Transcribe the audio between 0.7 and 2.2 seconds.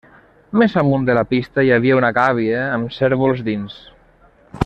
amunt de la pista hi havia una